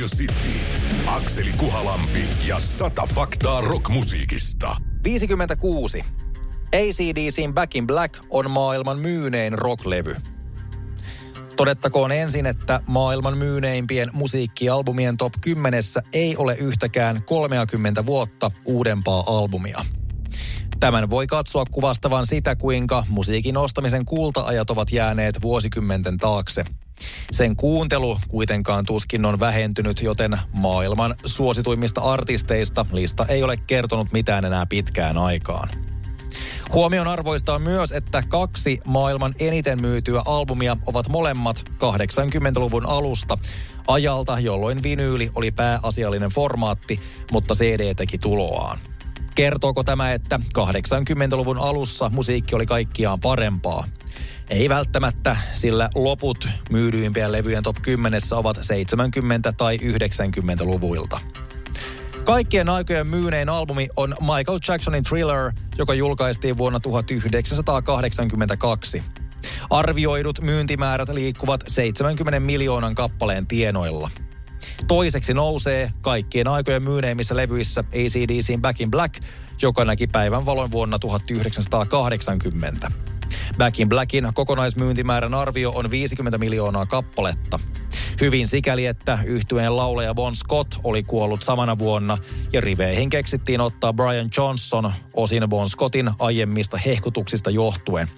[0.00, 0.60] Radio City,
[1.06, 4.76] Akseli Kuhalampi ja sata faktaa rockmusiikista.
[5.04, 6.04] 56.
[6.72, 10.16] ACDCin Back in Black on maailman myynein rocklevy.
[11.56, 19.84] Todettakoon ensin, että maailman myyneimpien musiikkialbumien top 10 ei ole yhtäkään 30 vuotta uudempaa albumia.
[20.80, 26.64] Tämän voi katsoa kuvastavan sitä, kuinka musiikin ostamisen kulta-ajat ovat jääneet vuosikymmenten taakse.
[27.32, 34.44] Sen kuuntelu kuitenkaan tuskin on vähentynyt, joten maailman suosituimmista artisteista lista ei ole kertonut mitään
[34.44, 35.68] enää pitkään aikaan.
[36.72, 43.38] Huomion arvoista on myös, että kaksi maailman eniten myytyä albumia ovat molemmat 80-luvun alusta,
[43.86, 47.00] ajalta, jolloin vinyyli oli pääasiallinen formaatti,
[47.32, 48.78] mutta CD teki tuloaan.
[49.40, 53.84] Kertooko tämä, että 80-luvun alussa musiikki oli kaikkiaan parempaa?
[54.50, 58.60] Ei välttämättä, sillä loput myydyimpien levyjen top 10 ovat 70-
[59.56, 61.20] tai 90-luvuilta.
[62.24, 69.02] Kaikkien aikojen myynein albumi on Michael Jacksonin Thriller, joka julkaistiin vuonna 1982.
[69.70, 74.10] Arvioidut myyntimäärät liikkuvat 70 miljoonan kappaleen tienoilla.
[74.88, 79.22] Toiseksi nousee kaikkien aikojen myyneimmissä levyissä ACDCin Back in Black,
[79.62, 82.90] joka näki päivän valon vuonna 1980.
[83.58, 87.58] Back in Blackin kokonaismyyntimäärän arvio on 50 miljoonaa kappaletta.
[88.20, 92.18] Hyvin sikäli, että yhtyeen lauleja Bon Scott oli kuollut samana vuonna
[92.52, 98.08] ja riveihin keksittiin ottaa Brian Johnson osin Bon Scottin aiemmista hehkutuksista johtuen.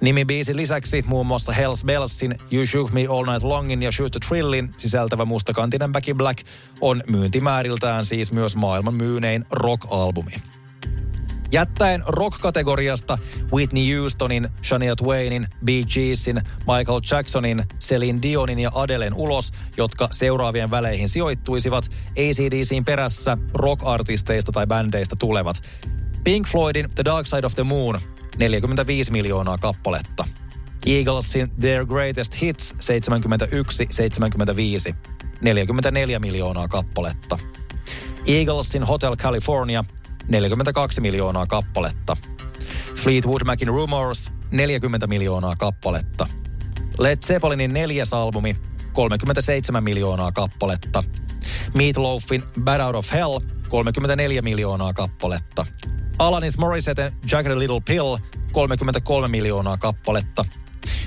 [0.00, 4.12] Nimi biisin lisäksi muun muassa Hells Bellsin You Shook Me All Night Longin ja Shoot
[4.12, 6.46] the Thrillin sisältävä mustakantinen Back in Black
[6.80, 10.32] on myyntimääriltään siis myös maailman myynein rock-albumi.
[11.52, 13.18] Jättäen rock-kategoriasta
[13.52, 20.70] Whitney Houstonin, Shania Twainin, Bee Geesin, Michael Jacksonin, Celine Dionin ja Adelen ulos, jotka seuraavien
[20.70, 25.62] väleihin sijoittuisivat, ACDCin perässä rock-artisteista tai bändeistä tulevat.
[26.24, 28.00] Pink Floydin The Dark Side of the Moon,
[28.38, 30.24] 45 miljoonaa kappaletta.
[30.86, 34.94] Eaglesin Their Greatest Hits 71-75,
[35.40, 37.38] 44 miljoonaa kappaletta.
[38.26, 39.84] Eaglesin Hotel California
[40.28, 42.16] 42 miljoonaa kappaletta.
[42.94, 46.26] Fleetwood Macin Rumors, 40 miljoonaa kappaletta.
[46.98, 48.56] Led Zeppelinin neljäs albumi,
[48.92, 51.02] 37 miljoonaa kappaletta.
[51.74, 55.66] Meatloafin Bad Out of Hell, 34 miljoonaa kappaletta.
[56.18, 58.16] Alanis Morissette Jagged Little Pill,
[58.52, 60.44] 33 miljoonaa kappaletta.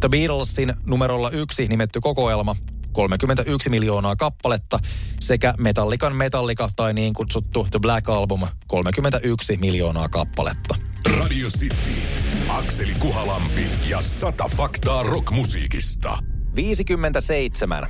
[0.00, 2.56] The Beatlesin numerolla yksi nimetty kokoelma,
[2.92, 4.78] 31 miljoonaa kappaletta,
[5.20, 10.74] sekä Metallican Metallica tai niin kutsuttu The Black Album 31 miljoonaa kappaletta.
[11.18, 12.02] Radio City,
[12.48, 16.18] Akseli Kuhalampi ja sata faktaa rockmusiikista.
[16.54, 17.86] 57.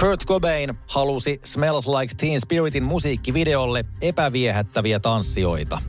[0.00, 5.82] Kurt Cobain halusi Smells Like Teen Spiritin musiikkivideolle epäviehättäviä tanssijoita.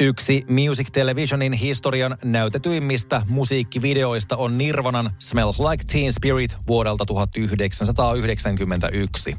[0.00, 9.36] Yksi Music Televisionin historian näytetyimmistä musiikkivideoista on Nirvanan Smells Like Teen Spirit vuodelta 1991.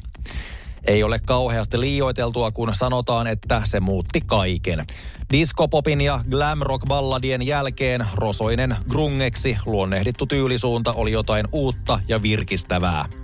[0.88, 4.86] Ei ole kauheasti liioiteltua, kun sanotaan, että se muutti kaiken.
[5.32, 13.23] Diskopopin ja glam rock balladien jälkeen rosoinen grungeksi luonnehdittu tyylisuunta oli jotain uutta ja virkistävää.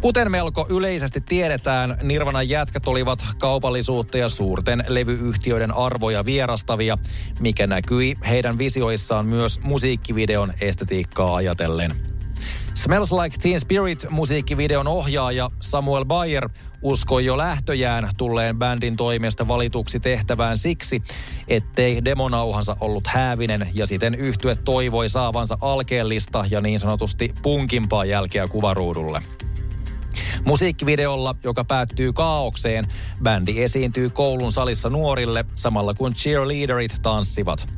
[0.00, 6.98] Kuten melko yleisesti tiedetään, Nirvanan jätkät olivat kaupallisuutta ja suurten levyyhtiöiden arvoja vierastavia,
[7.40, 11.90] mikä näkyi heidän visioissaan myös musiikkivideon estetiikkaa ajatellen.
[12.74, 16.48] Smells Like Teen Spirit musiikkivideon ohjaaja Samuel Bayer
[16.82, 21.02] uskoi jo lähtöjään tulleen bändin toimesta valituksi tehtävään siksi,
[21.48, 28.48] ettei demonauhansa ollut häävinen ja siten yhtye toivoi saavansa alkeellista ja niin sanotusti punkimpaa jälkeä
[28.48, 29.22] kuvaruudulle.
[30.44, 32.86] Musiikkivideolla, joka päättyy kaaukseen,
[33.22, 37.68] bändi esiintyy koulun salissa nuorille samalla kun cheerleaderit tanssivat.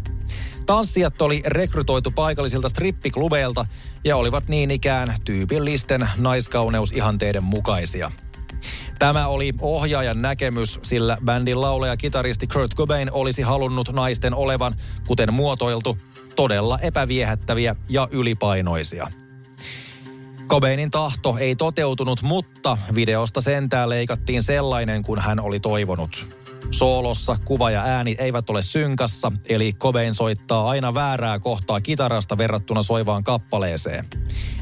[0.66, 3.66] Tanssijat oli rekrytoitu paikallisilta strippiklubeilta
[4.04, 8.12] ja olivat niin ikään tyypillisten naiskauneusihanteiden mukaisia.
[8.98, 14.75] Tämä oli ohjaajan näkemys, sillä bändin laulaja kitaristi Kurt Cobain olisi halunnut naisten olevan,
[15.06, 15.98] kuten muotoiltu,
[16.37, 19.10] todella epäviehättäviä ja ylipainoisia–
[20.52, 26.26] Cobainin tahto ei toteutunut, mutta videosta sentään leikattiin sellainen, kun hän oli toivonut.
[26.70, 32.82] Soolossa kuva ja ääni eivät ole synkassa, eli Cobain soittaa aina väärää kohtaa kitarasta verrattuna
[32.82, 34.06] soivaan kappaleeseen.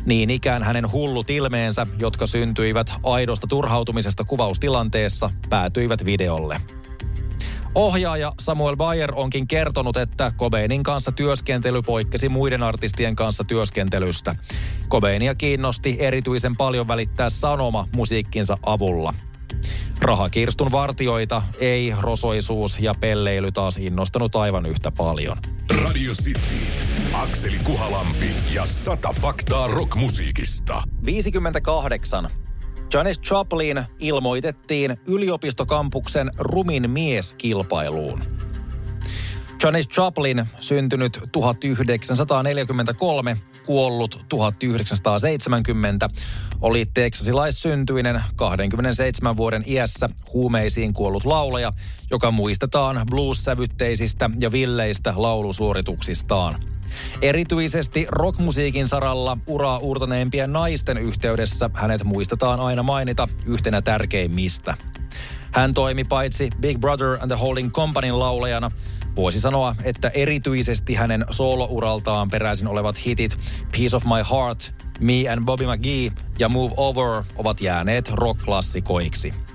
[0.07, 6.61] Niin ikään hänen hullut ilmeensä, jotka syntyivät aidosta turhautumisesta kuvaustilanteessa, päätyivät videolle.
[7.75, 14.37] Ohjaaja Samuel Bayer onkin kertonut, että Cobainin kanssa työskentely poikkesi muiden artistien kanssa työskentelystä.
[14.89, 19.15] Cobainia kiinnosti erityisen paljon välittää sanoma musiikkinsa avulla.
[20.01, 25.37] Rahakirstun vartioita ei rosoisuus ja pelleily taas innostanut aivan yhtä paljon.
[25.85, 26.41] Radio City,
[27.13, 30.83] Akseli Kuhalampi ja sata faktaa rockmusiikista.
[31.05, 32.31] 58.
[32.95, 38.23] Janis Joplin ilmoitettiin yliopistokampuksen rumin mieskilpailuun.
[39.63, 46.09] Janis Joplin, syntynyt 1943, kuollut 1970,
[46.61, 51.73] oli teksasilaissyntyinen 27 vuoden iässä huumeisiin kuollut laulaja,
[52.11, 56.70] joka muistetaan blues-sävytteisistä ja villeistä laulusuorituksistaan.
[57.23, 64.75] Erityisesti rockmusiikin saralla uraa uurtaneimpien naisten yhteydessä hänet muistetaan aina mainita yhtenä tärkeimmistä.
[65.53, 68.71] Hän toimi paitsi Big Brother and the Holding Companyn laulajana,
[69.17, 73.39] Voisi sanoa, että erityisesti hänen soolouraltaan peräisin olevat hitit
[73.73, 79.50] Piece of My Heart, Me and Bobby McGee ja Move Over ovat jääneet rock-klassikoiksi.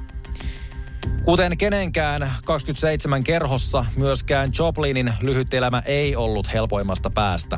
[1.26, 7.58] Kuten kenenkään 27 kerhossa, myöskään Joplinin lyhyt elämä ei ollut helpoimmasta päästä.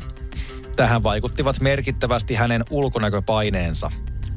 [0.76, 3.92] Tähän vaikuttivat merkittävästi hänen ulkonäköpaineensa.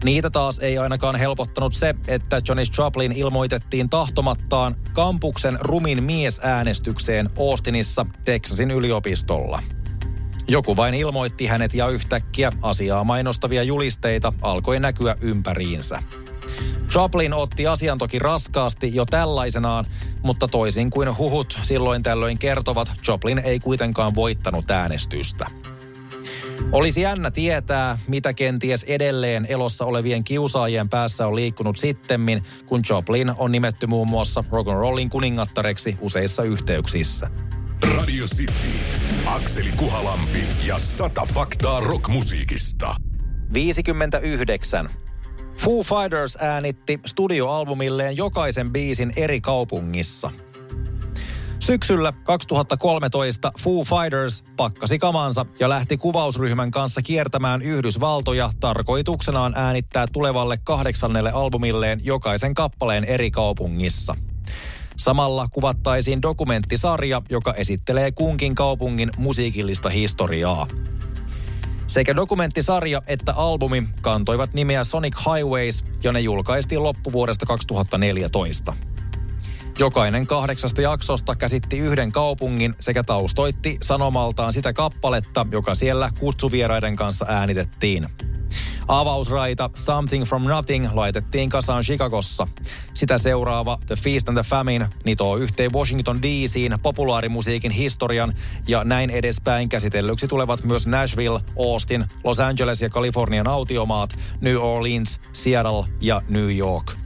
[0.04, 8.06] Niitä taas ei ainakaan helpottanut se, että Johnny Joplin ilmoitettiin tahtomattaan kampuksen rumin miesäänestykseen Austinissa,
[8.24, 9.62] Texasin yliopistolla.
[10.48, 16.02] Joku vain ilmoitti hänet ja yhtäkkiä asiaa mainostavia julisteita alkoi näkyä ympäriinsä.
[16.94, 19.86] Joplin otti asian toki raskaasti jo tällaisenaan,
[20.22, 25.46] mutta toisin kuin huhut silloin tällöin kertovat, Joplin ei kuitenkaan voittanut äänestystä.
[26.72, 33.32] Olisi jännä tietää, mitä kenties edelleen elossa olevien kiusaajien päässä on liikkunut sittemmin, kun Joplin
[33.38, 37.30] on nimetty muun muassa rock'n'rollin kuningattareksi useissa yhteyksissä.
[37.96, 38.52] Radio City,
[39.26, 42.94] Akseli Kuhalampi ja sata faktaa rockmusiikista.
[43.52, 44.90] 59.
[45.60, 50.30] Foo Fighters äänitti studioalbumilleen jokaisen biisin eri kaupungissa.
[51.58, 60.58] Syksyllä 2013 Foo Fighters pakkasi kamansa ja lähti kuvausryhmän kanssa kiertämään Yhdysvaltoja tarkoituksenaan äänittää tulevalle
[60.64, 64.16] kahdeksannelle albumilleen jokaisen kappaleen eri kaupungissa.
[64.96, 70.66] Samalla kuvattaisiin dokumenttisarja, joka esittelee kunkin kaupungin musiikillista historiaa.
[71.90, 78.74] Sekä dokumenttisarja että albumi kantoivat nimeä Sonic Highways ja ne julkaistiin loppuvuodesta 2014.
[79.78, 87.26] Jokainen kahdeksasta jaksosta käsitti yhden kaupungin sekä taustoitti sanomaltaan sitä kappaletta, joka siellä kutsuvieraiden kanssa
[87.28, 88.06] äänitettiin.
[88.90, 92.48] Avausraita Something from Nothing laitettiin kasaan Chicagossa.
[92.94, 98.34] Sitä seuraava The Feast and the Famine nitoo yhteen Washington DCin populaarimusiikin historian
[98.68, 105.20] ja näin edespäin käsitellyksi tulevat myös Nashville, Austin, Los Angeles ja Kalifornian autiomaat, New Orleans,
[105.32, 106.99] Seattle ja New York.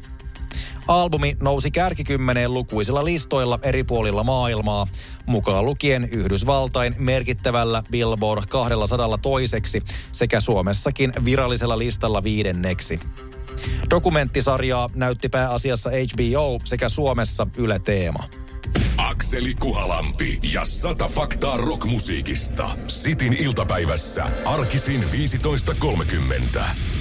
[0.88, 4.86] Albumi nousi kärkikymmeneen lukuisilla listoilla eri puolilla maailmaa,
[5.26, 9.82] mukaan lukien Yhdysvaltain merkittävällä Billboard 200 toiseksi
[10.12, 13.00] sekä Suomessakin virallisella listalla viidenneksi.
[13.90, 18.24] Dokumenttisarjaa näytti pääasiassa HBO sekä Suomessa Yle Teema.
[18.98, 22.76] Akseli Kuhalampi ja sata faktaa rockmusiikista.
[22.86, 26.93] Sitin iltapäivässä arkisin 15.30.